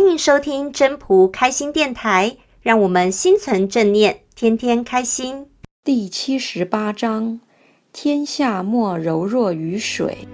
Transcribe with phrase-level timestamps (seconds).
[0.00, 5.46] 欢迎收听真朴开心电台，让我们心存正念，天天开心。
[5.84, 7.38] 第七十八章：
[7.92, 10.26] 天下莫柔弱于水。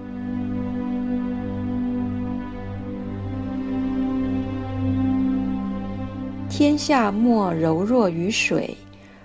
[6.48, 8.76] 天下莫柔弱于水，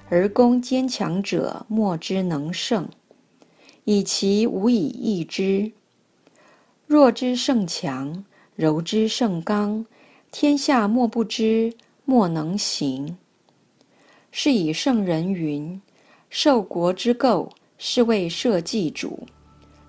[0.10, 2.90] 而攻坚强者莫之能胜，
[3.84, 5.72] 以其无以易之。
[6.88, 9.86] 弱之胜强，柔之胜刚。
[10.32, 11.74] 天下莫不知，
[12.06, 13.18] 莫能行。
[14.32, 15.80] 是以圣人云
[16.32, 19.10] ：“受国之垢，是为社稷主；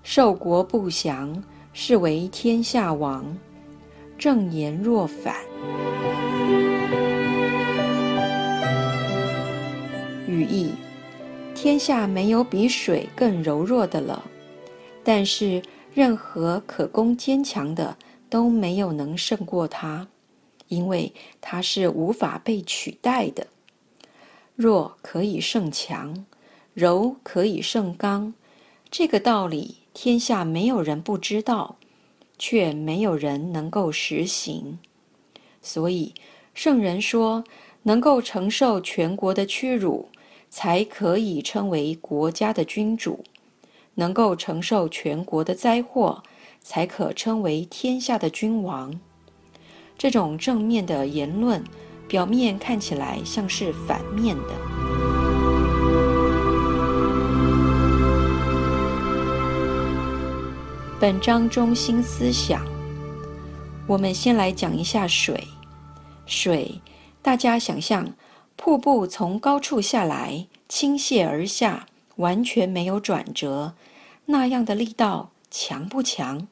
[0.03, 3.25] 受国不祥，是为天下王。”
[4.19, 5.33] 正言若反。
[10.27, 10.71] 语意：
[11.55, 14.21] 天下没有比水更柔弱的了，
[15.05, 17.95] 但是任何可攻坚强的
[18.29, 20.05] 都没有能胜过它。
[20.73, 23.47] 因为它是无法被取代的，
[24.55, 26.25] 弱可以胜强，
[26.73, 28.33] 柔可以胜刚，
[28.89, 31.75] 这个道理天下没有人不知道，
[32.39, 34.79] 却没有人能够实行。
[35.61, 36.13] 所以
[36.53, 37.43] 圣人说，
[37.83, 40.09] 能够承受全国的屈辱，
[40.49, 43.23] 才可以称为国家的君主；
[43.95, 46.23] 能够承受全国的灾祸，
[46.61, 48.99] 才可称为天下的君王。
[49.97, 51.63] 这种正面的言论，
[52.07, 54.43] 表面看起来像是反面的。
[60.99, 62.65] 本章中心思想，
[63.87, 65.47] 我们先来讲一下水。
[66.25, 66.81] 水，
[67.21, 68.13] 大家想象
[68.55, 71.85] 瀑布从高处下来，倾泻而下，
[72.17, 73.73] 完全没有转折，
[74.25, 76.47] 那样的力道强不强？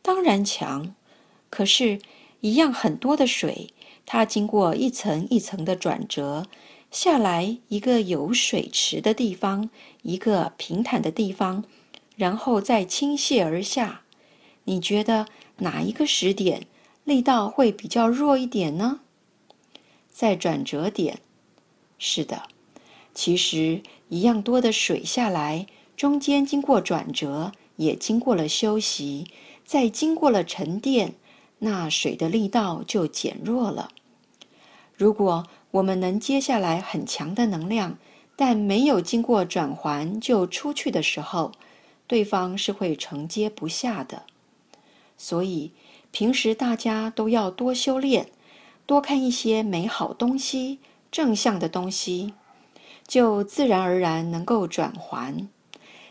[0.00, 0.94] 当然强。
[1.50, 1.98] 可是。
[2.44, 3.70] 一样很多的水，
[4.04, 6.46] 它经过一层一层的转折
[6.90, 9.70] 下来，一个有水池的地方，
[10.02, 11.64] 一个平坦的地方，
[12.16, 14.02] 然后再倾泻而下。
[14.64, 15.24] 你觉得
[15.60, 16.66] 哪一个时点
[17.04, 19.00] 力道会比较弱一点呢？
[20.10, 21.20] 在转折点。
[21.96, 22.42] 是的，
[23.14, 23.80] 其实
[24.10, 25.64] 一样多的水下来，
[25.96, 29.28] 中间经过转折，也经过了休息，
[29.64, 31.14] 再经过了沉淀。
[31.64, 33.88] 那水的力道就减弱了。
[34.96, 37.98] 如果我们能接下来很强的能量，
[38.36, 41.52] 但没有经过转环就出去的时候，
[42.06, 44.22] 对方是会承接不下的。
[45.16, 45.72] 所以
[46.10, 48.28] 平时大家都要多修炼，
[48.86, 50.78] 多看一些美好东西、
[51.10, 52.34] 正向的东西，
[53.06, 55.48] 就自然而然能够转环，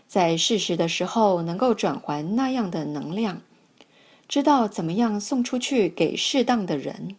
[0.07, 3.41] 在适时的时候能够转环那样的能量。
[4.33, 7.15] 知道怎么样送出去给适当的人。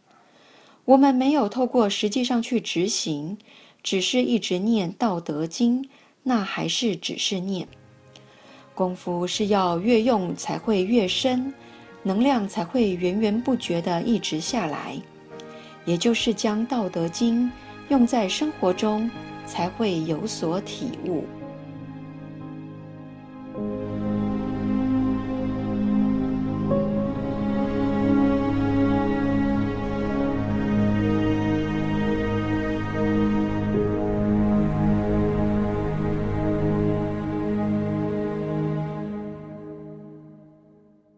[0.84, 3.38] 我们没有透过实际上去执行，
[3.84, 5.80] 只是一直念《道德经》，
[6.25, 7.69] 那还是只是念。
[8.75, 11.54] 功夫是要越用才会越深，
[12.02, 15.00] 能量才会源源不绝地一直下来。
[15.84, 17.46] 也就是将《道德经》
[17.91, 19.08] 用在生活中，
[19.46, 21.22] 才会有所体悟。